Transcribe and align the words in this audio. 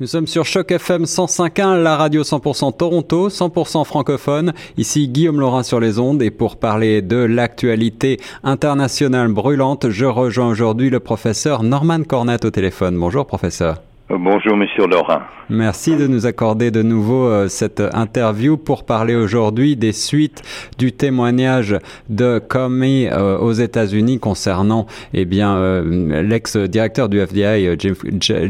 Nous 0.00 0.06
sommes 0.06 0.28
sur 0.28 0.44
Choc 0.44 0.70
FM 0.70 1.02
105.1, 1.02 1.82
la 1.82 1.96
radio 1.96 2.22
100% 2.22 2.76
Toronto, 2.76 3.30
100% 3.30 3.84
francophone. 3.84 4.52
Ici 4.76 5.08
Guillaume 5.08 5.40
Laurin 5.40 5.64
sur 5.64 5.80
les 5.80 5.98
ondes 5.98 6.22
et 6.22 6.30
pour 6.30 6.56
parler 6.56 7.02
de 7.02 7.16
l'actualité 7.16 8.20
internationale 8.44 9.26
brûlante, 9.26 9.90
je 9.90 10.04
rejoins 10.04 10.50
aujourd'hui 10.50 10.88
le 10.88 11.00
professeur 11.00 11.64
Norman 11.64 12.04
Cornette 12.04 12.44
au 12.44 12.50
téléphone. 12.50 12.96
Bonjour 12.96 13.26
professeur. 13.26 13.82
Bonjour, 14.10 14.56
Monsieur 14.56 14.86
Laurent. 14.86 15.20
Merci 15.50 15.96
de 15.96 16.06
nous 16.06 16.24
accorder 16.24 16.70
de 16.70 16.82
nouveau 16.82 17.26
euh, 17.26 17.48
cette 17.48 17.82
interview 17.92 18.56
pour 18.56 18.84
parler 18.84 19.14
aujourd'hui 19.14 19.76
des 19.76 19.92
suites 19.92 20.42
du 20.78 20.92
témoignage 20.92 21.76
de 22.08 22.38
Comey 22.38 23.10
euh, 23.10 23.36
aux 23.38 23.52
États-Unis 23.52 24.18
concernant, 24.18 24.86
eh 25.12 25.26
bien, 25.26 25.56
euh, 25.56 26.22
l'ex-directeur 26.22 27.10
du 27.10 27.18
FBI, 27.18 27.76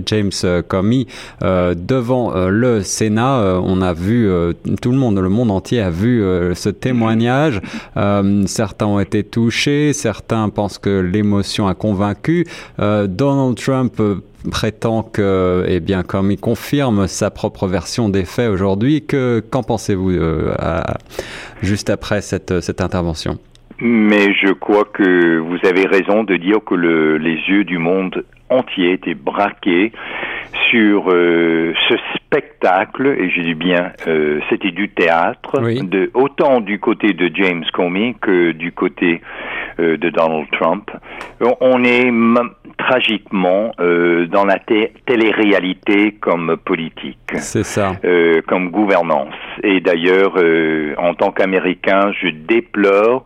James, 0.07 0.63
Comey, 0.69 1.07
devant 1.41 2.49
le 2.49 2.83
Sénat. 2.83 3.61
on 3.63 3.83
a 3.83 3.93
vu, 3.93 4.31
tout 4.81 4.91
le 4.91 4.97
monde, 4.97 5.19
le 5.19 5.29
monde 5.29 5.51
entier 5.51 5.81
a 5.81 5.91
vu 5.91 6.23
ce 6.55 6.69
témoignage. 6.69 7.61
certains 8.47 8.87
ont 8.87 9.01
été 9.01 9.25
touchés, 9.25 9.93
certains 9.93 10.49
pensent 10.49 10.79
que 10.79 11.01
l'émotion 11.01 11.67
a 11.67 11.75
convaincu. 11.75 12.47
Donald 12.79 13.57
Trump 13.57 14.01
prétend 14.51 15.03
que, 15.03 15.65
eh 15.67 15.81
bien, 15.81 16.03
comme 16.03 16.31
il 16.31 16.39
confirme 16.39 17.07
sa 17.07 17.31
propre 17.31 17.67
version 17.67 18.09
des 18.09 18.25
faits 18.25 18.51
aujourd'hui, 18.51 19.05
que 19.05 19.41
qu'en 19.41 19.63
pensez-vous 19.63 20.11
euh, 20.11 20.55
juste 21.63 21.91
après 21.91 22.21
cette, 22.21 22.61
cette 22.61 22.81
intervention? 22.81 23.39
Mais 23.81 24.35
je 24.35 24.53
crois 24.53 24.85
que 24.93 25.39
vous 25.39 25.59
avez 25.65 25.87
raison 25.87 26.25
de 26.25 26.37
dire 26.37 26.59
que 26.67 26.75
le, 26.75 27.17
les 27.17 27.37
yeux 27.49 27.65
du 27.65 27.79
monde 27.79 28.25
entier 28.51 28.93
étaient 28.93 29.15
braqués 29.15 29.93
sur 30.71 31.11
euh, 31.11 31.73
ce 31.89 31.95
spectacle, 32.29 33.07
et 33.07 33.31
je 33.31 33.41
dis 33.41 33.55
bien, 33.55 33.93
euh, 34.07 34.41
c'était 34.51 34.71
du 34.71 34.91
théâtre, 34.91 35.61
de, 35.61 36.11
autant 36.13 36.61
du 36.61 36.79
côté 36.79 37.15
de 37.15 37.31
James 37.35 37.65
Comey 37.73 38.15
que 38.21 38.53
du 38.53 38.73
côté 38.73 39.23
euh, 39.81 39.97
de 39.97 40.11
Donald 40.11 40.47
Trump. 40.53 40.91
On 41.61 41.85
est 41.85 42.11
tragiquement 42.77 43.73
euh, 43.81 44.27
dans 44.27 44.45
la 44.45 44.59
télé-réalité 44.59 46.13
comme 46.21 46.57
politique. 46.63 47.33
C'est 47.37 47.65
ça. 47.65 47.93
Comme 48.47 48.71
gouvernance. 48.71 49.35
Et 49.63 49.81
d'ailleurs, 49.81 50.35
en 50.99 51.15
tant 51.15 51.31
qu'Américain, 51.31 52.13
je 52.21 52.29
déplore 52.29 53.25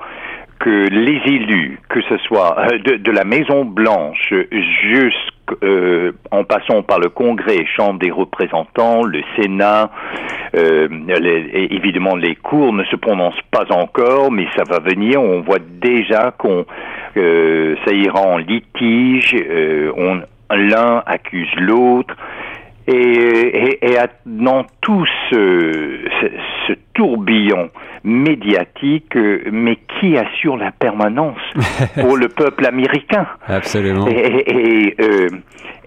que 0.63 0.89
les 0.91 1.21
élus, 1.27 1.81
que 1.89 2.01
ce 2.03 2.17
soit 2.19 2.57
euh, 2.57 2.79
de, 2.79 3.11
la 3.11 3.25
Maison 3.25 3.65
Blanche 3.65 4.33
jusqu'en 4.53 5.57
euh, 5.65 6.13
passant 6.49 6.83
par 6.83 7.01
le 7.01 7.09
Congrès, 7.09 7.67
Chambre 7.77 7.99
des 7.99 8.13
représentants, 8.13 9.03
le 9.03 9.23
Sénat, 9.37 9.91
euh, 10.57 10.87
les, 11.21 11.69
évidemment 11.71 12.15
les 12.15 12.37
cours 12.37 12.73
ne 12.73 12.85
se 12.85 12.97
prononcent 12.97 13.43
pas 13.51 13.67
encore, 13.73 14.31
mais 14.31 14.47
ça 14.57 14.63
va 14.71 14.79
venir. 14.79 15.21
On 15.21 15.41
voit 15.41 15.59
déjà 15.59 16.33
qu'on 16.39 16.65
ça 17.15 17.93
ira 17.93 18.21
en 18.21 18.39
litige. 18.39 19.35
l'un 20.51 21.03
accuse 21.07 21.53
l'autre. 21.57 22.15
Et, 22.87 23.97
dans 24.27 24.65
tout 24.81 25.07
ce, 25.31 25.99
ce 26.67 26.73
tourbillon 26.95 27.71
médiatique, 28.05 29.17
mais 29.51 29.79
qui 30.01 30.17
assure 30.17 30.57
la 30.57 30.73
permanence 30.73 31.39
pour 32.01 32.17
le 32.17 32.29
peuple 32.29 32.67
américain 32.67 33.27
Absolument. 33.47 34.07
Et, 34.09 34.45
et, 34.47 34.97
euh, 35.01 35.29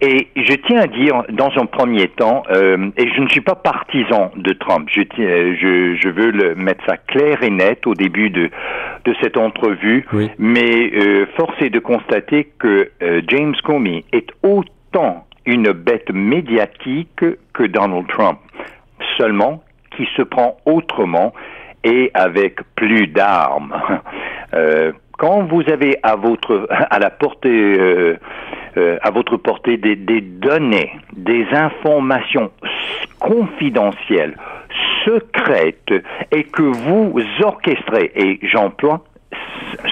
et, 0.02 0.28
je 0.36 0.54
tiens 0.68 0.82
à 0.82 0.88
dire, 0.88 1.24
dans 1.30 1.52
un 1.56 1.66
premier 1.66 2.10
temps, 2.10 2.44
euh, 2.52 2.90
et 2.98 3.08
je 3.16 3.22
ne 3.22 3.30
suis 3.30 3.42
pas 3.42 3.56
partisan 3.56 4.32
de 4.36 4.52
Trump, 4.54 4.90
je, 4.92 5.02
je, 5.18 5.96
je 5.96 6.10
veux 6.10 6.32
le 6.32 6.56
mettre 6.56 6.84
ça 6.86 6.98
clair 6.98 7.42
et 7.44 7.50
net 7.50 7.88
au 7.88 7.94
début 7.94 8.30
de, 8.30 8.50
de 9.06 9.16
cette 9.22 9.38
entrevue, 9.38 10.06
oui. 10.14 10.30
mais 10.38 10.92
euh, 10.94 11.26
force 11.38 11.56
est 11.62 11.70
de 11.70 11.80
constater 11.80 12.50
que 12.60 12.92
euh, 13.02 13.22
James 13.28 13.56
Comey 13.64 14.04
est 14.12 14.30
autant 14.44 15.26
une 15.46 15.72
bête 15.72 16.12
médiatique 16.12 17.24
que 17.54 17.64
Donald 17.64 18.08
Trump. 18.08 18.40
Seulement, 19.18 19.64
qui 19.96 20.08
se 20.16 20.22
prend 20.22 20.58
autrement 20.66 21.34
et 21.84 22.12
avec 22.14 22.60
plus 22.76 23.08
d'armes. 23.08 23.76
Euh, 24.54 24.94
quand 25.18 25.42
vous 25.44 25.64
avez 25.70 25.98
à 26.04 26.16
votre 26.16 26.68
à 26.90 27.00
la 27.00 27.10
portée 27.10 27.50
euh, 27.50 28.18
euh, 28.78 28.98
à 29.02 29.10
votre 29.10 29.36
portée 29.38 29.76
des, 29.76 29.96
des, 29.98 30.22
données, 30.22 30.94
des 31.14 31.46
informations 31.52 32.52
confidentielles, 33.20 34.38
secrètes 35.04 35.94
et 36.32 36.44
que 36.44 36.62
vous 36.62 37.20
orchestrez 37.42 38.12
et 38.16 38.40
j'emploie 38.44 39.04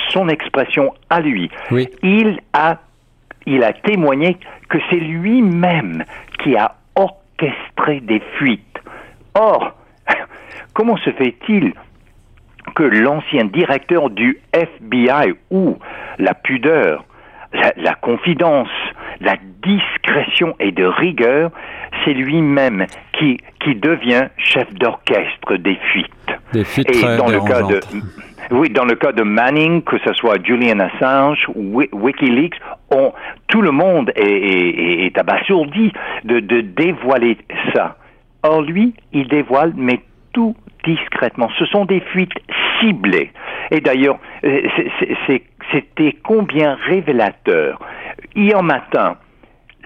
son 0.10 0.30
expression 0.30 0.94
à 1.10 1.20
lui. 1.20 1.50
Oui. 1.72 1.90
Il 2.04 2.40
a 2.54 2.78
il 3.46 3.64
a 3.64 3.74
témoigné 3.74 4.38
que 4.70 4.78
c'est 4.90 4.96
lui-même 4.96 6.06
qui 6.42 6.56
a 6.56 6.76
orchestré 6.96 8.00
des 8.00 8.22
fuites. 8.38 8.80
Or, 9.36 9.74
comment 10.74 10.98
se 10.98 11.12
fait-il 11.12 11.74
que 12.76 12.84
l'ancien 12.84 13.46
directeur 13.46 14.10
du 14.10 14.38
FBI, 14.54 15.34
où 15.52 15.78
la 16.18 16.34
pudeur, 16.34 17.06
la, 17.54 17.72
la, 17.78 17.94
confidence, 17.94 18.70
la 19.22 19.36
discrétion 19.62 20.56
et 20.60 20.72
de 20.72 20.86
rigueur, 20.86 21.52
c'est 22.04 22.14
lui-même 22.14 22.86
qui, 23.20 23.40
qui 23.60 23.76
devient 23.76 24.28
chef 24.38 24.74
d'orchestre 24.74 25.58
des 25.58 25.76
fuites? 25.92 26.10
Des 26.54 26.64
fuites 26.64 26.90
et 26.90 26.94
très 27.02 27.18
dans 27.18 27.28
le 27.30 27.42
cas 27.42 27.64
de 27.64 27.80
oui, 28.52 28.70
dans 28.70 28.84
le 28.86 28.96
cas 28.96 29.14
de 29.14 29.24
Manning, 29.24 29.82
que 29.84 29.98
ce 30.00 30.12
soit 30.14 30.36
Julian 30.44 30.80
Assange, 30.80 31.48
Wi- 31.56 31.88
WikiLeaks, 31.94 32.60
on, 32.92 33.14
tout 33.48 33.62
le 33.62 33.72
monde 33.72 34.12
est, 34.16 34.22
est, 34.22 35.06
est 35.06 35.18
abasourdi 35.18 35.94
de, 36.26 36.42
de 36.42 36.60
dévoiler 36.60 37.38
ça. 37.74 37.96
Or, 38.44 38.62
lui, 38.62 38.94
il 39.14 39.30
dévoile, 39.30 39.72
mais 39.78 40.02
tout 40.34 40.56
discrètement. 40.84 41.50
Ce 41.58 41.66
sont 41.68 41.86
des 41.86 42.02
fuites 42.02 42.34
ciblées. 42.80 43.32
Et 43.72 43.80
d'ailleurs, 43.80 44.20
euh, 44.44 44.62
c'était 45.72 46.18
combien 46.24 46.76
révélateur. 46.88 47.80
Hier 48.36 48.62
matin, 48.62 49.16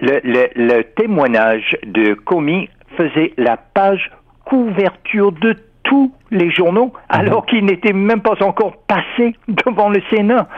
le, 0.00 0.20
le- 0.24 0.50
le 0.56 0.82
témoignage 0.82 1.76
de 1.84 2.14
Comey 2.14 2.68
faisait 2.96 3.32
la 3.36 3.56
page 3.56 4.10
couverture 4.44 5.32
de 5.32 5.54
tous 5.84 6.12
les 6.30 6.50
journaux, 6.50 6.92
alors 7.08 7.46
qu'il 7.46 7.64
n'était 7.64 7.92
même 7.92 8.20
pas 8.20 8.42
encore 8.42 8.76
passé 8.86 9.34
devant 9.48 9.88
le 9.88 10.02
Sénat. 10.10 10.48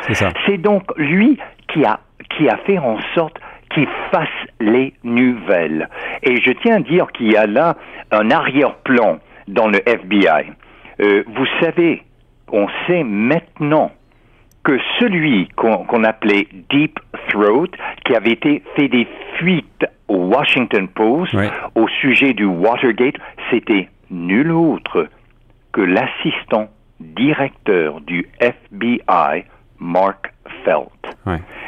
C'est 0.46 0.58
donc 0.58 0.82
lui 0.96 1.38
qui 1.68 1.84
a, 1.84 2.00
qui 2.30 2.48
a 2.48 2.56
fait 2.58 2.78
en 2.78 2.98
sorte 3.14 3.38
qu'il 3.72 3.86
fasse 4.10 4.28
les 4.58 4.92
nouvelles. 5.04 5.88
Et 6.24 6.40
je 6.42 6.50
tiens 6.62 6.76
à 6.76 6.80
dire 6.80 7.06
qu'il 7.12 7.30
y 7.30 7.36
a 7.36 7.46
là 7.46 7.76
un 8.10 8.30
arrière-plan 8.30 9.18
dans 9.50 9.68
le 9.68 9.80
FBI. 9.88 10.52
Euh, 11.00 11.22
vous 11.26 11.46
savez, 11.60 12.02
on 12.52 12.66
sait 12.86 13.04
maintenant 13.04 13.90
que 14.64 14.78
celui 14.98 15.48
qu'on 15.56 16.04
appelait 16.04 16.46
Deep 16.70 16.98
Throat, 17.28 17.68
qui 18.04 18.14
avait 18.14 18.32
été 18.32 18.62
fait 18.76 18.88
des 18.88 19.06
fuites 19.36 19.86
au 20.08 20.16
Washington 20.26 20.86
Post 20.88 21.32
Oui. 21.32 21.46
au 21.74 21.88
sujet 21.88 22.34
du 22.34 22.44
Watergate, 22.44 23.14
c'était 23.50 23.88
nul 24.10 24.50
autre 24.52 25.08
que 25.72 25.80
l'assistant 25.80 26.68
directeur 27.00 28.00
du 28.02 28.26
FBI, 28.40 29.44
Mark 29.78 30.30
Felt, 30.64 31.16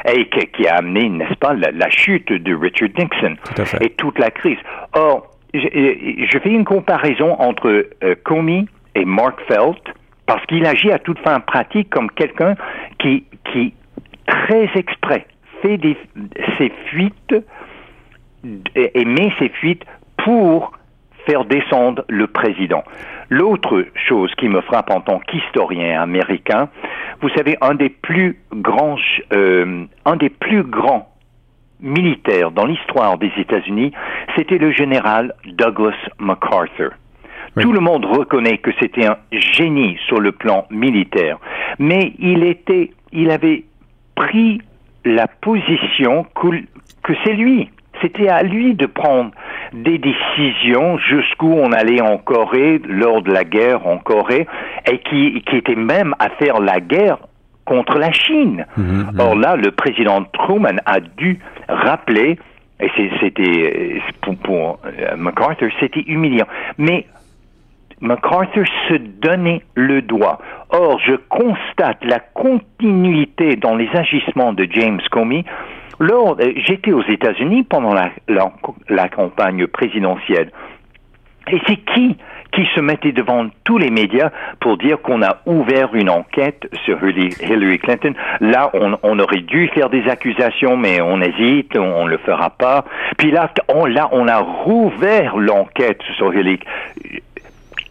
et 0.04 0.28
qui, 0.28 0.66
a 0.66 0.76
amené, 0.76 1.08
n'est-ce 1.08 1.34
pas, 1.36 1.54
la, 1.54 1.70
la 1.70 1.88
chute 1.88 2.30
de 2.32 2.54
Richard 2.54 2.90
Nixon 2.98 3.36
Tout 3.54 3.62
et 3.80 3.90
toute 3.90 4.18
la 4.18 4.30
crise. 4.30 4.58
Or, 4.94 5.30
je, 5.54 6.38
fais 6.42 6.50
une 6.50 6.64
comparaison 6.64 7.34
entre 7.38 7.86
euh, 8.02 8.14
Comey 8.24 8.64
et 8.94 9.04
Mark 9.04 9.40
Felt 9.48 9.82
parce 10.26 10.44
qu'il 10.46 10.64
agit 10.66 10.90
à 10.90 10.98
toute 10.98 11.18
fin 11.20 11.40
pratique 11.40 11.90
comme 11.90 12.10
quelqu'un 12.10 12.54
qui, 12.98 13.24
très 14.26 14.70
exprès 14.74 15.26
fait 15.60 15.78
ses 16.58 16.72
fuites 16.86 17.34
et 18.74 19.00
et 19.00 19.04
met 19.04 19.32
ses 19.38 19.48
fuites 19.50 19.84
pour 20.16 20.72
faire 21.26 21.44
descendre 21.44 22.04
le 22.08 22.26
président. 22.26 22.82
L'autre 23.28 23.86
chose 24.08 24.34
qui 24.36 24.48
me 24.48 24.60
frappe 24.60 24.90
en 24.90 25.00
tant 25.00 25.20
qu'historien 25.20 26.00
américain, 26.00 26.68
vous 27.20 27.28
savez, 27.30 27.56
un 27.60 27.74
des 27.74 27.88
plus 27.88 28.36
grands, 28.52 28.96
euh, 29.32 29.84
un 30.04 30.16
des 30.16 30.28
plus 30.28 30.64
grands 30.64 31.11
militaires 31.82 32.50
dans 32.50 32.66
l'histoire 32.66 33.18
des 33.18 33.32
États-Unis, 33.36 33.92
c'était 34.36 34.58
le 34.58 34.72
général 34.72 35.34
Douglas 35.44 35.96
MacArthur. 36.18 36.92
Oui. 37.56 37.64
Tout 37.64 37.72
le 37.72 37.80
monde 37.80 38.06
reconnaît 38.06 38.58
que 38.58 38.70
c'était 38.80 39.06
un 39.06 39.16
génie 39.32 39.98
sur 40.06 40.20
le 40.20 40.32
plan 40.32 40.66
militaire, 40.70 41.38
mais 41.78 42.14
il 42.18 42.44
était, 42.44 42.92
il 43.12 43.30
avait 43.30 43.64
pris 44.14 44.62
la 45.04 45.26
position 45.26 46.24
que, 46.34 46.62
que 47.02 47.12
c'est 47.24 47.34
lui, 47.34 47.68
c'était 48.00 48.28
à 48.28 48.42
lui 48.42 48.74
de 48.74 48.86
prendre 48.86 49.30
des 49.72 49.98
décisions 49.98 50.98
jusqu'où 50.98 51.52
on 51.52 51.72
allait 51.72 52.00
en 52.00 52.18
Corée 52.18 52.80
lors 52.86 53.22
de 53.22 53.32
la 53.32 53.44
guerre 53.44 53.86
en 53.86 53.98
Corée 53.98 54.46
et 54.90 54.98
qui, 54.98 55.42
qui 55.42 55.56
était 55.56 55.76
même 55.76 56.14
à 56.18 56.28
faire 56.30 56.60
la 56.60 56.80
guerre 56.80 57.18
contre 57.64 57.98
la 57.98 58.12
Chine. 58.12 58.66
Mhm. 58.76 59.12
Or 59.18 59.34
là, 59.36 59.56
le 59.56 59.70
président 59.70 60.24
Truman 60.24 60.80
a 60.86 61.00
dû 61.00 61.38
rappeler, 61.68 62.38
et 62.80 62.90
c'était 63.20 64.00
pour, 64.20 64.36
pour 64.38 64.78
euh, 64.84 65.16
MacArthur, 65.16 65.70
c'était 65.80 66.02
humiliant. 66.06 66.46
Mais 66.78 67.06
MacArthur 68.02 68.64
se 68.88 68.94
donnait 68.94 69.62
le 69.74 70.02
doigt. 70.02 70.40
Or, 70.70 70.98
je 71.06 71.14
constate 71.28 72.04
la 72.04 72.18
continuité 72.18 73.56
dans 73.56 73.76
les 73.76 73.88
agissements 73.94 74.52
de 74.52 74.66
James 74.70 75.00
Comey. 75.10 75.44
Lors, 76.00 76.36
euh, 76.40 76.52
j'étais 76.66 76.92
aux 76.92 77.04
États-Unis 77.04 77.62
pendant 77.62 77.94
la, 77.94 78.10
la, 78.88 79.08
campagne 79.08 79.68
présidentielle. 79.68 80.50
Et 81.50 81.60
c'est 81.66 81.76
qui 81.76 82.16
qui 82.52 82.66
se 82.74 82.80
mettait 82.80 83.12
devant 83.12 83.46
tous 83.64 83.78
les 83.78 83.90
médias 83.90 84.30
pour 84.60 84.76
dire 84.76 85.00
qu'on 85.00 85.22
a 85.22 85.38
ouvert 85.46 85.94
une 85.94 86.10
enquête 86.10 86.68
sur 86.84 86.98
Hillary 87.02 87.78
Clinton? 87.78 88.12
Là, 88.40 88.70
on, 88.74 88.98
on, 89.02 89.18
aurait 89.18 89.40
dû 89.40 89.68
faire 89.68 89.88
des 89.88 90.06
accusations, 90.06 90.76
mais 90.76 91.00
on 91.00 91.22
hésite, 91.22 91.74
on 91.78 92.04
ne 92.04 92.10
le 92.10 92.18
fera 92.18 92.50
pas. 92.50 92.84
Puis 93.16 93.30
là, 93.30 93.50
on, 93.68 93.86
là, 93.86 94.10
on 94.12 94.28
a 94.28 94.38
rouvert 94.40 95.38
l'enquête 95.38 96.02
sur 96.18 96.34
Hillary 96.34 96.60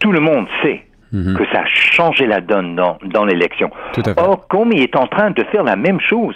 tout 0.02 0.12
le 0.12 0.20
monde 0.20 0.46
sait 0.62 0.84
mhm. 1.12 1.36
que 1.36 1.44
ça 1.52 1.60
a 1.60 1.66
changé 1.66 2.26
la 2.26 2.40
donne 2.40 2.74
dans, 2.74 2.98
dans 3.04 3.24
l'élection. 3.24 3.70
Or, 4.16 4.46
comme 4.48 4.72
il 4.72 4.82
est 4.82 4.96
en 4.96 5.06
train 5.06 5.30
de 5.30 5.44
faire 5.44 5.62
la 5.62 5.76
même 5.76 6.00
chose, 6.00 6.34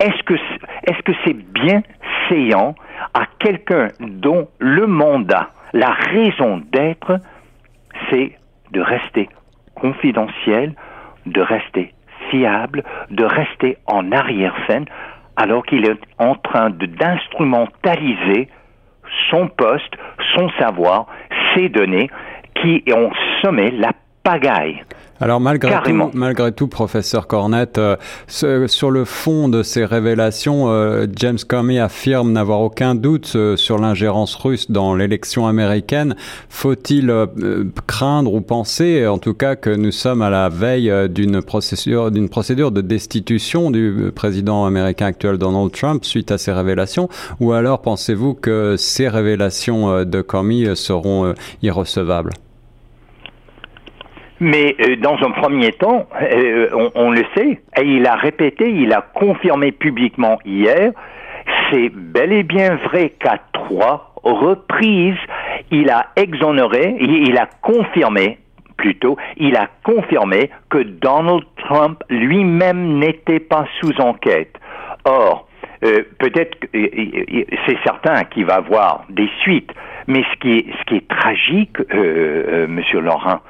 est-ce 0.00 0.22
que 0.24 0.34
est-ce 0.84 1.00
que 1.02 1.12
c'est 1.24 1.36
bien 1.36 1.82
séant 2.28 2.74
à 3.14 3.22
quelqu'un 3.38 3.88
dont 4.00 4.48
le 4.58 4.86
mandat, 4.86 5.50
la 5.72 5.90
raison 5.90 6.62
d'être, 6.72 7.20
c'est 8.10 8.32
de 8.72 8.80
rester 8.80 9.28
confidentiel, 9.74 10.74
de 11.26 11.40
rester 11.40 11.94
fiable, 12.30 12.84
de 13.10 13.24
rester 13.24 13.78
en 13.86 14.12
arrière-scène, 14.12 14.86
alors 15.36 15.64
qu'il 15.64 15.88
est 15.88 16.00
en 16.18 16.34
train 16.34 16.70
d'instrumentaliser 16.70 18.48
son 19.30 19.48
poste, 19.48 19.94
son 20.34 20.50
savoir, 20.58 21.06
ses 21.54 21.68
données, 21.68 22.10
qui 22.54 22.82
ont 22.92 23.10
semé 23.42 23.70
la 23.70 23.92
pagaille. 24.24 24.82
Alors 25.20 25.40
malgré 25.40 25.74
tout, 25.82 26.10
malgré 26.14 26.52
tout, 26.52 26.68
professeur 26.68 27.26
Cornette, 27.26 27.78
euh, 27.78 27.96
sur 28.68 28.90
le 28.92 29.04
fond 29.04 29.48
de 29.48 29.64
ces 29.64 29.84
révélations, 29.84 30.70
euh, 30.70 31.06
James 31.16 31.38
Comey 31.46 31.80
affirme 31.80 32.30
n'avoir 32.30 32.60
aucun 32.60 32.94
doute 32.94 33.32
euh, 33.34 33.56
sur 33.56 33.78
l'ingérence 33.78 34.36
russe 34.36 34.70
dans 34.70 34.94
l'élection 34.94 35.48
américaine. 35.48 36.14
Faut-il 36.48 37.12
craindre 37.88 38.32
ou 38.32 38.40
penser, 38.40 39.06
en 39.06 39.18
tout 39.18 39.34
cas, 39.34 39.56
que 39.56 39.70
nous 39.70 39.90
sommes 39.90 40.22
à 40.22 40.30
la 40.30 40.48
veille 40.48 40.92
d'une 41.08 41.42
procédure, 41.42 42.12
d'une 42.12 42.28
procédure 42.28 42.70
de 42.70 42.80
destitution 42.80 43.72
du 43.72 44.12
président 44.14 44.66
américain 44.66 45.06
actuel 45.06 45.36
Donald 45.38 45.72
Trump 45.72 46.04
suite 46.04 46.30
à 46.30 46.38
ces 46.38 46.52
révélations, 46.52 47.08
ou 47.40 47.52
alors 47.52 47.82
pensez-vous 47.82 48.34
que 48.34 48.76
ces 48.78 49.08
révélations 49.08 50.04
de 50.04 50.20
Comey 50.22 50.74
seront 50.76 51.34
irrecevables? 51.62 52.30
Mais 54.40 54.76
euh, 54.80 54.96
dans 54.96 55.16
un 55.16 55.30
premier 55.30 55.72
temps, 55.72 56.06
euh, 56.22 56.68
on, 56.72 56.90
on, 56.94 57.10
le 57.10 57.24
sait, 57.36 57.60
et 57.76 57.82
il 57.82 58.06
a 58.06 58.14
répété, 58.14 58.70
il 58.70 58.92
a 58.92 59.02
confirmé 59.14 59.72
publiquement 59.72 60.38
hier, 60.44 60.92
c'est 61.70 61.88
bel 61.88 62.32
et 62.32 62.42
bien 62.44 62.76
vrai 62.76 63.10
qu'à 63.18 63.38
trois 63.52 64.14
reprises, 64.22 65.18
il 65.70 65.90
a 65.90 66.06
exonéré, 66.16 66.96
il 67.00 67.36
a 67.36 67.46
confirmé 67.62 68.38
plutôt, 68.76 69.16
il 69.36 69.56
a 69.56 69.68
confirmé 69.84 70.50
que 70.70 70.78
Donald 70.78 71.44
Trump 71.56 72.02
lui-même 72.08 72.98
n'était 72.98 73.40
pas 73.40 73.66
sous 73.80 74.00
enquête. 74.00 74.54
Or, 75.04 75.48
euh, 75.84 76.02
peut-être 76.18 76.58
que 76.58 76.66
c'est 76.72 77.78
certain 77.84 78.24
qu'il 78.24 78.46
va 78.46 78.56
avoir 78.56 79.04
des 79.10 79.28
suites, 79.42 79.72
mais 80.06 80.24
ce 80.32 80.38
qui 80.40 80.58
est, 80.58 80.66
ce 80.78 80.84
qui 80.86 80.96
est 80.96 81.08
tragique, 81.08 81.78
euh, 81.80 81.84
euh, 81.94 82.66
Monsieur 82.66 83.00
Laurent, 83.00 83.40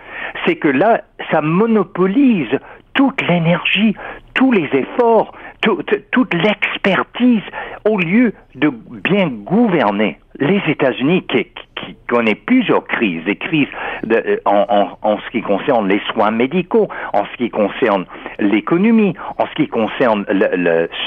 c'est 0.47 0.57
que 0.57 0.69
là, 0.69 1.03
ça 1.31 1.41
monopolise 1.41 2.59
toute 2.95 3.21
l'énergie, 3.29 3.95
tous 4.35 4.53
les 4.53 4.69
efforts, 4.73 5.33
toute 5.61 6.35
l'expertise, 6.35 7.43
au 7.89 7.99
lieu 7.99 8.33
de 8.55 8.71
bien 8.71 9.29
gouverner. 9.29 10.19
Les 10.39 10.61
États-Unis 10.69 11.25
qui, 11.29 11.45
qui 11.45 11.97
connaît 12.09 12.35
plusieurs 12.35 12.85
crises, 12.87 13.25
des 13.25 13.37
crises 13.37 13.69
de, 14.05 14.41
en, 14.45 15.19
ce 15.19 15.31
qui 15.31 15.43
concerne 15.43 15.89
les 15.89 16.01
soins 16.13 16.31
médicaux, 16.31 16.89
en 17.13 17.25
ce 17.25 17.37
qui 17.37 17.51
concerne 17.51 18.05
l'économie, 18.39 19.15
en 19.39 19.47
ce 19.47 19.55
qui 19.55 19.69
concerne 19.69 20.25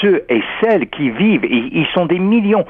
ceux 0.01 0.23
et 0.29 0.41
celles 0.61 0.89
qui 0.89 1.09
vivent, 1.09 1.45
ils 1.45 1.87
sont 1.93 2.05
des 2.05 2.19
millions 2.19 2.65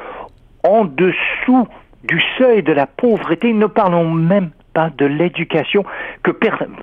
en 0.64 0.86
dessous 0.86 1.68
du 2.04 2.22
seuil 2.38 2.64
de 2.64 2.74
la 2.74 2.88
pauvreté, 2.88 3.54
ne 3.54 3.68
parlons 3.68 4.10
même 4.10 4.52
pas 4.74 4.90
de 4.90 5.06
l'éducation, 5.06 5.84
que 6.24 6.32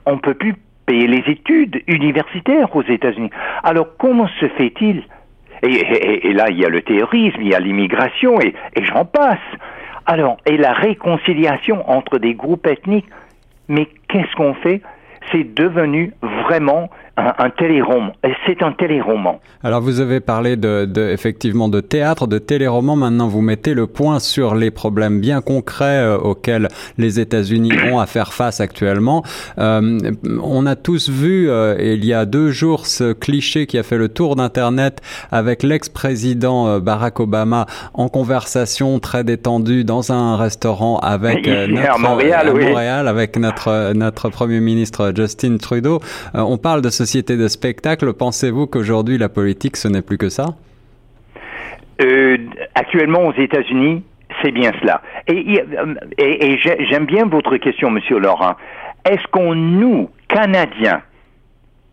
on 0.06 0.12
ne 0.12 0.18
peut 0.18 0.34
plus 0.34 0.54
payer 0.86 1.06
les 1.06 1.22
études 1.30 1.82
universitaires 1.86 2.74
aux 2.74 2.82
États-Unis. 2.82 3.30
Alors 3.62 3.88
comment 3.98 4.28
se 4.40 4.48
fait-il? 4.48 5.04
Et, 5.62 6.28
et, 6.28 6.32
là, 6.32 6.46
il 6.50 6.58
y 6.58 6.64
a 6.64 6.68
le 6.68 6.82
terrorisme, 6.82 7.40
il 7.40 7.48
y 7.48 7.54
a 7.54 7.58
l'immigration, 7.58 8.40
et, 8.40 8.54
et 8.76 8.84
j'en 8.84 9.04
passe. 9.04 9.38
Alors, 10.06 10.36
et 10.46 10.56
la 10.56 10.72
réconciliation 10.72 11.88
entre 11.90 12.18
des 12.18 12.34
groupes 12.34 12.66
ethniques, 12.66 13.08
mais 13.66 13.88
qu'est-ce 14.08 14.34
qu'on 14.36 14.54
fait? 14.54 14.80
C'est 15.32 15.54
devenu 15.54 16.12
vraiment 16.22 16.88
un, 17.18 17.34
un 17.38 17.50
téléroman. 17.50 18.12
C'est 18.46 18.62
un 18.62 18.72
téléroman. 18.72 19.40
Alors 19.62 19.80
vous 19.80 20.00
avez 20.00 20.20
parlé 20.20 20.56
de, 20.56 20.84
de, 20.84 21.10
effectivement 21.10 21.68
de 21.68 21.80
théâtre, 21.80 22.26
de 22.26 22.38
téléroman. 22.38 22.96
Maintenant, 22.96 23.28
vous 23.28 23.40
mettez 23.42 23.74
le 23.74 23.86
point 23.86 24.20
sur 24.20 24.54
les 24.54 24.70
problèmes 24.70 25.20
bien 25.20 25.40
concrets 25.40 25.98
euh, 25.98 26.16
auxquels 26.16 26.68
les 26.96 27.20
États-Unis 27.20 27.72
ont 27.92 27.98
à 27.98 28.06
faire 28.06 28.32
face 28.32 28.60
actuellement. 28.60 29.24
Euh, 29.58 29.98
on 30.42 30.66
a 30.66 30.76
tous 30.76 31.10
vu 31.10 31.50
euh, 31.50 31.76
il 31.78 32.04
y 32.04 32.14
a 32.14 32.24
deux 32.24 32.50
jours 32.50 32.86
ce 32.86 33.12
cliché 33.12 33.66
qui 33.66 33.78
a 33.78 33.82
fait 33.82 33.98
le 33.98 34.08
tour 34.08 34.36
d'internet 34.36 35.00
avec 35.32 35.62
l'ex-président 35.62 36.78
Barack 36.78 37.20
Obama 37.20 37.66
en 37.94 38.08
conversation 38.08 38.98
très 39.00 39.24
détendue 39.24 39.84
dans 39.84 40.12
un 40.12 40.36
restaurant 40.36 40.98
avec 40.98 41.46
notre, 41.46 41.94
à 41.94 41.98
Montréal, 41.98 42.48
à 42.48 42.52
Montréal 42.52 43.08
avec 43.08 43.36
notre 43.36 43.92
notre 43.92 44.28
premier 44.28 44.60
ministre 44.60 45.12
Justin 45.14 45.56
Trudeau. 45.56 46.00
on 46.34 46.58
parle 46.58 46.82
de 46.82 46.90
ce 46.90 47.04
société 47.08 47.38
de 47.38 47.48
spectacle, 47.48 48.12
pensez-vous 48.12 48.66
qu'aujourd'hui 48.66 49.16
la 49.16 49.30
politique 49.30 49.78
ce 49.78 49.88
n'est 49.88 50.02
plus 50.02 50.18
que 50.18 50.28
ça? 50.28 50.48
Euh, 52.02 52.36
Actuellement 52.74 53.26
aux 53.26 53.32
États-Unis, 53.32 54.02
c'est 54.42 54.50
bien 54.50 54.72
cela. 54.80 55.00
Et, 55.26 55.58
et, 56.18 56.58
j'aime 56.90 57.06
bien 57.06 57.24
votre 57.24 57.56
question, 57.56 57.90
Monsieur 57.90 58.18
Laurent. 58.18 58.56
Est-ce 59.06 59.26
qu'on, 59.30 59.54
nous, 59.54 60.10
Canadiens, 60.28 61.00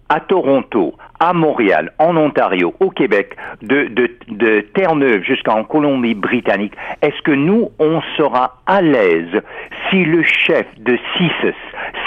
à 0.09 0.19
Toronto, 0.19 0.95
à 1.19 1.33
Montréal, 1.33 1.91
en 1.99 2.17
Ontario, 2.17 2.73
au 2.79 2.89
Québec, 2.89 3.35
de, 3.61 3.87
de, 3.87 4.09
de 4.27 4.61
Terre-Neuve 4.73 5.23
jusqu'en 5.23 5.63
Colombie-Britannique, 5.63 6.73
est-ce 7.01 7.21
que 7.21 7.31
nous, 7.31 7.69
on 7.79 8.01
sera 8.17 8.61
à 8.65 8.81
l'aise 8.81 9.41
si 9.89 10.03
le 10.03 10.23
chef 10.23 10.65
de 10.77 10.97
CISES, 11.17 11.55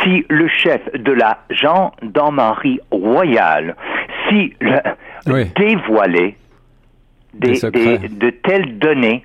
si 0.03 0.27
le 0.29 0.49
chef 0.49 0.81
de 0.93 1.13
la 1.13 1.39
gendarmerie 1.51 2.81
royale, 2.91 3.77
si 4.29 4.55
le, 4.61 5.45
dévoilait 5.57 6.37
des, 7.35 7.59
de 7.61 8.31
telles 8.31 8.79
données 8.79 9.25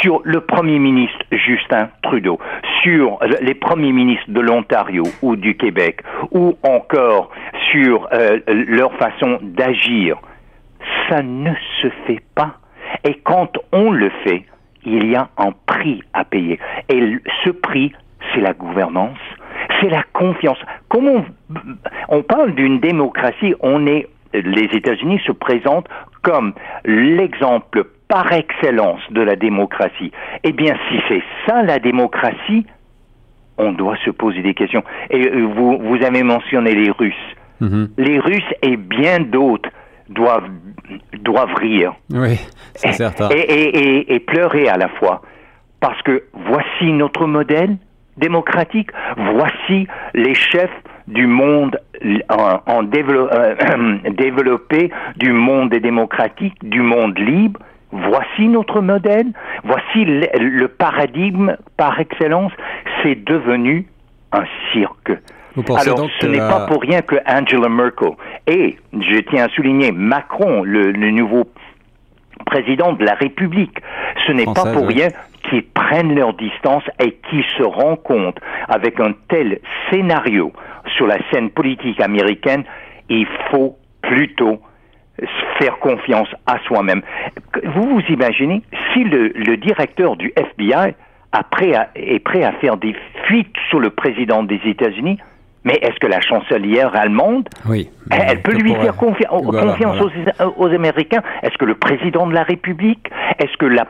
sur 0.00 0.20
le 0.24 0.40
premier 0.40 0.78
ministre 0.78 1.18
Justin 1.32 1.88
Trudeau, 2.02 2.38
sur 2.82 3.18
les 3.40 3.54
premiers 3.54 3.92
ministres 3.92 4.28
de 4.30 4.40
l'Ontario 4.40 5.04
ou 5.22 5.36
du 5.36 5.56
Québec, 5.56 6.02
ou 6.30 6.56
encore 6.62 7.30
sur 7.76 8.08
euh, 8.12 8.38
leur 8.46 8.92
façon 8.94 9.38
d'agir. 9.42 10.18
Ça 11.08 11.22
ne 11.22 11.52
se 11.82 11.88
fait 12.06 12.22
pas. 12.34 12.56
Et 13.04 13.14
quand 13.14 13.58
on 13.72 13.90
le 13.90 14.10
fait, 14.24 14.44
il 14.84 15.10
y 15.10 15.16
a 15.16 15.28
un 15.36 15.52
prix 15.66 16.02
à 16.12 16.24
payer. 16.24 16.58
Et 16.88 17.18
ce 17.44 17.50
prix, 17.50 17.92
c'est 18.32 18.40
la 18.40 18.52
gouvernance, 18.52 19.18
c'est 19.80 19.88
la 19.88 20.02
confiance. 20.12 20.58
Comment 20.88 21.24
on, 22.08 22.22
parle 22.22 22.54
d'une 22.54 22.80
démocratie, 22.80 23.54
on 23.60 23.86
est 23.86 24.08
les 24.32 24.68
États-Unis 24.76 25.20
se 25.24 25.32
présentent 25.32 25.88
comme 26.22 26.52
l'exemple 26.84 27.84
par 28.08 28.32
excellence 28.32 29.00
de 29.10 29.22
la 29.22 29.34
démocratie. 29.34 30.12
Eh 30.44 30.52
bien, 30.52 30.74
si 30.88 31.00
c'est 31.08 31.22
ça 31.46 31.62
la 31.62 31.78
démocratie, 31.78 32.66
on 33.58 33.72
doit 33.72 33.96
se 34.04 34.10
poser 34.10 34.42
des 34.42 34.54
questions. 34.54 34.84
Et 35.10 35.26
euh, 35.26 35.46
vous, 35.54 35.78
vous 35.78 36.04
avez 36.04 36.22
mentionné 36.22 36.74
les 36.74 36.90
Russes. 36.90 37.35
Mhm. 37.60 37.88
Les 37.98 38.18
Russes 38.18 38.54
et 38.62 38.76
bien 38.76 39.20
d'autres 39.20 39.70
doivent, 40.08 40.50
doivent 41.20 41.54
rire. 41.54 41.94
Oui, 42.10 42.38
c'est 42.74 42.92
certain. 42.92 43.28
Et, 43.30 43.38
et, 43.40 44.14
et, 44.14 44.20
pleurer 44.20 44.68
à 44.68 44.76
la 44.76 44.88
fois. 44.88 45.22
parce 45.80 46.00
que 46.02 46.24
voici 46.32 46.92
notre 46.92 47.26
modèle 47.26 47.76
démocratique, 48.16 48.90
voici 49.16 49.86
les 50.14 50.34
chefs 50.34 50.70
du 51.06 51.26
monde 51.26 51.78
en, 52.28 52.82
euh, 52.84 53.98
développé, 54.10 54.90
du 55.16 55.32
monde 55.32 55.70
démocratique, 55.70 56.56
du 56.62 56.80
monde 56.80 57.18
libre. 57.18 57.60
Voici 57.92 58.48
notre 58.48 58.80
modèle, 58.80 59.28
voici 59.64 60.04
le, 60.04 60.66
paradigme 60.66 61.56
par 61.76 61.98
excellence. 62.00 62.52
C'est 63.02 63.24
devenu 63.24 63.86
un 64.32 64.44
cirque. 64.72 65.12
Alors, 65.56 66.06
ce 66.20 66.26
n'est 66.26 66.38
pas 66.38 66.66
pour 66.66 66.82
rien 66.82 67.00
que 67.00 67.16
Angela 67.26 67.68
Merkel 67.68 68.10
et, 68.46 68.76
je 68.92 69.20
tiens 69.30 69.46
à 69.46 69.48
souligner, 69.48 69.90
Macron, 69.90 70.62
le, 70.62 70.92
nouveau 71.10 71.44
président 72.44 72.92
de 72.92 73.04
la 73.04 73.14
République, 73.14 73.78
ce 74.26 74.32
n'est 74.32 74.44
pas 74.44 74.72
pour 74.72 74.86
rien 74.86 75.08
qu'ils 75.48 75.64
prennent 75.64 76.14
leur 76.14 76.34
distance 76.34 76.82
et 77.00 77.12
qui 77.30 77.42
se 77.56 77.62
rendent 77.62 78.02
compte 78.02 78.38
avec 78.68 79.00
un 79.00 79.14
tel 79.28 79.60
scénario 79.90 80.52
sur 80.96 81.06
la 81.06 81.16
scène 81.30 81.50
politique 81.50 82.00
américaine, 82.00 82.64
il 83.08 83.26
faut 83.50 83.76
plutôt 84.02 84.60
faire 85.58 85.78
confiance 85.78 86.28
à 86.46 86.58
soi-même. 86.66 87.00
Vous 87.64 87.88
vous 87.88 88.02
imaginez 88.10 88.62
si 88.92 89.04
le, 89.04 89.56
directeur 89.56 90.16
du 90.16 90.32
FBI 90.36 90.94
est 91.94 92.18
prêt 92.18 92.44
à 92.44 92.52
faire 92.52 92.76
des 92.76 92.94
fuites 93.24 93.56
sur 93.70 93.80
le 93.80 93.90
président 93.90 94.42
des 94.42 94.60
États-Unis 94.66 95.18
mais 95.66 95.74
est-ce 95.82 95.98
que 95.98 96.06
la 96.06 96.20
chancelière 96.20 96.94
allemande, 96.94 97.48
oui, 97.66 97.90
elle, 98.10 98.40
peut 98.40 98.52
lui 98.52 98.72
faire 98.76 98.96
confiance 98.96 99.42
Aux, 100.56 100.68
Américains? 100.68 101.22
Est-ce 101.42 101.58
que 101.58 101.64
le 101.64 101.74
président 101.74 102.28
de 102.28 102.32
la 102.32 102.44
République 102.44 103.10
Est-ce 103.40 103.56
que 103.58 103.66
la, 103.66 103.86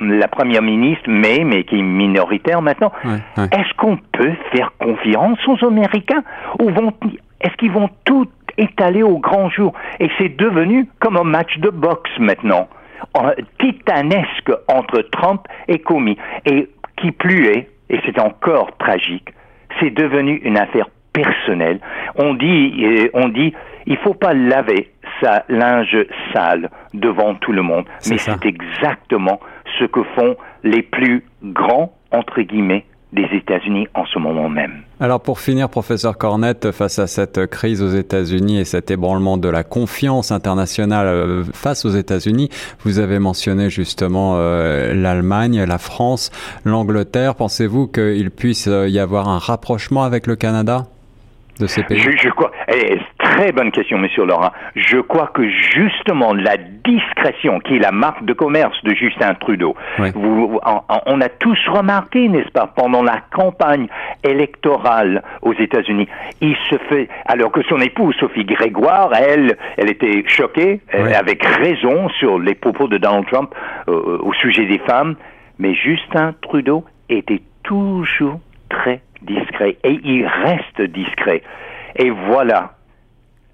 la 0.00 0.28
première 0.28 0.62
ministre 0.62 1.08
May, 1.08 1.44
mais 1.44 1.64
qui 1.64 1.78
est 1.78 1.82
minoritaire 1.82 2.62
maintenant 2.62 2.90
Est-ce 3.36 3.74
qu'on 3.76 3.98
peut 3.98 4.32
faire 4.50 4.72
confiance 4.78 5.38
aux 5.46 5.62
Américains? 5.66 6.22
Ou 6.58 6.70
vont 6.70 6.92
est-ce 7.40 7.54
qu'ils 7.56 7.70
vont 7.70 7.90
tout 8.06 8.26
étaler 8.56 9.02
au 9.02 9.18
grand 9.18 9.50
jour? 9.50 9.74
Et 10.00 10.10
c'est 10.18 10.34
devenu 10.36 10.88
comme 11.00 11.18
un 11.18 11.24
match 11.24 11.58
de 11.58 11.68
boxe 11.68 12.10
maintenant, 12.18 12.66
titanesque 13.60 14.50
entre 14.68 15.02
Trump 15.12 15.42
et 15.68 15.78
Comey. 15.80 16.16
Et 16.46 16.68
qui 16.96 17.12
plus 17.12 17.46
est, 17.46 17.68
et 17.90 18.00
c'est 18.04 18.18
encore 18.18 18.76
tragique, 18.78 19.28
c'est 19.80 19.90
devenu 19.90 20.40
une 20.44 20.58
affaire 20.58 20.88
personnelle. 21.12 21.80
On 22.16 22.34
dit, 22.34 22.74
euh, 22.84 23.08
on 23.14 23.28
dit, 23.28 23.52
il 23.86 23.96
faut 23.98 24.14
pas 24.14 24.34
laver 24.34 24.90
sa 25.20 25.44
linge 25.48 25.96
sale 26.32 26.70
devant 26.94 27.34
tout 27.34 27.52
le 27.52 27.62
monde. 27.62 27.86
Mais 28.08 28.18
c'est 28.18 28.44
exactement 28.44 29.40
ce 29.78 29.84
que 29.84 30.02
font 30.16 30.36
les 30.62 30.82
plus 30.82 31.24
grands, 31.42 31.92
entre 32.10 32.42
guillemets, 32.42 32.84
des 33.12 33.24
États-Unis 33.32 33.88
en 33.94 34.04
ce 34.04 34.18
moment 34.18 34.48
même. 34.48 34.82
Alors 35.00 35.20
pour 35.20 35.40
finir, 35.40 35.68
professeur 35.68 36.18
Cornette, 36.18 36.72
face 36.72 36.98
à 36.98 37.06
cette 37.06 37.46
crise 37.46 37.82
aux 37.82 37.88
États-Unis 37.88 38.60
et 38.60 38.64
cet 38.64 38.90
ébranlement 38.90 39.38
de 39.38 39.48
la 39.48 39.64
confiance 39.64 40.30
internationale 40.30 41.06
euh, 41.06 41.44
face 41.54 41.84
aux 41.84 41.90
États-Unis, 41.90 42.50
vous 42.80 42.98
avez 42.98 43.18
mentionné 43.18 43.70
justement 43.70 44.34
euh, 44.36 44.92
l'Allemagne, 44.92 45.64
la 45.64 45.78
France, 45.78 46.30
l'Angleterre. 46.64 47.34
Pensez-vous 47.34 47.88
qu'il 47.88 48.30
puisse 48.30 48.68
euh, 48.68 48.88
y 48.88 48.98
avoir 48.98 49.28
un 49.28 49.38
rapprochement 49.38 50.04
avec 50.04 50.26
le 50.26 50.36
Canada 50.36 50.86
de 51.60 51.66
ces 51.66 51.82
pays? 51.84 51.98
je, 51.98 52.10
je 52.10 52.28
crois, 52.30 52.50
eh, 52.68 52.98
très 53.38 53.52
bonne 53.52 53.70
question, 53.70 53.98
Monsieur 53.98 54.24
Laurent. 54.24 54.50
Je 54.74 54.98
crois 54.98 55.28
que 55.28 55.48
justement 55.48 56.34
la 56.34 56.56
discrétion, 56.56 57.60
qui 57.60 57.76
est 57.76 57.78
la 57.78 57.92
marque 57.92 58.24
de 58.24 58.32
commerce 58.32 58.76
de 58.82 58.92
Justin 58.94 59.34
Trudeau, 59.34 59.76
vous, 60.14 60.58
on, 61.06 61.20
a 61.20 61.28
tous 61.28 61.58
remarqué, 61.68 62.28
n'est-ce 62.28 62.50
pas, 62.50 62.66
pendant 62.66 63.04
la 63.04 63.20
campagne 63.30 63.86
électorale 64.24 65.22
aux 65.42 65.52
États-Unis, 65.52 66.08
il 66.40 66.56
se 66.68 66.78
fait, 66.88 67.08
alors 67.26 67.52
que 67.52 67.62
son 67.68 67.78
épouse 67.80 68.16
Sophie 68.18 68.44
Grégoire, 68.44 69.12
elle, 69.14 69.56
elle 69.76 69.90
était 69.90 70.24
choquée, 70.26 70.80
avec 70.92 71.44
raison, 71.44 72.08
sur 72.18 72.40
les 72.40 72.56
propos 72.56 72.88
de 72.88 72.98
Donald 72.98 73.26
Trump 73.26 73.54
euh, 73.88 74.18
au 74.20 74.32
sujet 74.32 74.66
des 74.66 74.78
femmes, 74.78 75.14
mais 75.60 75.74
Justin 75.74 76.34
Trudeau 76.42 76.84
était 77.08 77.42
toujours 77.62 78.40
très 78.68 79.00
discret 79.22 79.76
et 79.84 80.00
il 80.02 80.26
reste 80.26 80.82
discret. 80.90 81.42
Et 81.94 82.10
voilà 82.10 82.72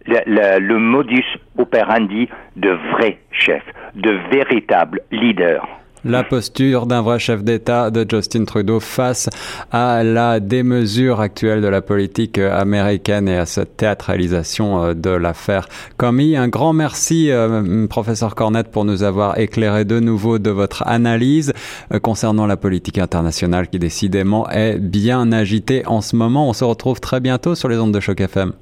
le, 0.06 0.78
modus 0.78 1.25
operandi 1.58 2.28
de 2.56 2.70
vrais 2.92 3.18
chefs, 3.32 3.64
de 3.94 4.18
véritables 4.30 5.00
leaders 5.11 5.66
la 6.04 6.23
posture 6.23 6.87
d'un 6.87 7.00
vrai 7.00 7.18
chef 7.18 7.42
d'État 7.42 7.90
de 7.90 8.04
Justin 8.08 8.44
Trudeau 8.44 8.78
face 8.78 9.30
à 9.73 10.02
la 10.04 10.38
démesure 10.38 11.20
actuelle 11.20 11.62
de 11.62 11.66
la 11.66 11.80
politique 11.80 12.38
américaine 12.38 13.28
et 13.28 13.37
à 13.38 13.46
cette 13.46 13.78
théâtralisation 13.78 14.84
euh, 14.84 14.94
de 14.94 15.11
l'affaire 15.11 15.66
Comey. 15.96 16.37
Un 16.37 16.49
grand 16.49 16.73
merci, 16.73 17.30
euh, 17.30 17.87
professeur 17.87 18.34
Cornette, 18.34 18.70
pour 18.70 18.84
nous 18.84 19.02
avoir 19.02 19.38
éclairé 19.38 19.84
de 19.84 19.99
nouveau 19.99 20.38
de 20.38 20.50
votre 20.50 20.87
analyse 20.87 21.54
euh, 21.92 21.99
concernant 21.99 22.46
la 22.46 22.56
politique 22.56 22.99
internationale 22.99 23.68
qui 23.68 23.78
décidément 23.78 24.49
est 24.50 24.78
bien 24.78 25.32
agitée 25.32 25.87
en 25.87 26.02
ce 26.02 26.16
moment. 26.16 26.49
On 26.49 26.52
se 26.52 26.64
retrouve 26.64 27.00
très 27.00 27.20
bientôt 27.20 27.54
sur 27.54 27.68
les 27.68 27.78
ondes 27.78 27.94
de 27.94 28.00
Choc 28.00 28.20
FM. 28.20 28.52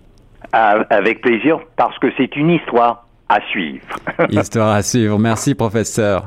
Avec 0.53 1.23
plaisir, 1.23 1.59
parce 1.77 1.99
que 1.99 2.09
c'est 2.17 2.37
une 2.37 2.51
histoire 2.51 3.07
à 3.29 3.41
suivre. 3.51 3.87
histoire 4.29 4.75
à 4.75 4.83
suivre. 4.83 5.19
Merci, 5.19 5.55
professeur. 5.55 6.21